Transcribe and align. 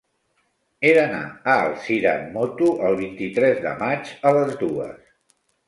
He 0.87 0.93
d'anar 0.97 1.19
a 1.33 1.57
Alzira 1.65 2.09
amb 2.15 2.33
moto 2.39 2.71
el 2.89 2.99
vint-i-tres 3.03 3.63
de 3.69 3.77
maig 3.85 4.13
a 4.25 4.35
les 4.41 4.59
dues. 4.67 5.01